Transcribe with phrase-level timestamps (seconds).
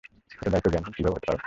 [0.39, 1.39] এতো দ্বায়িত্বজ্ঞানহীন কীভাবে হতে পারো?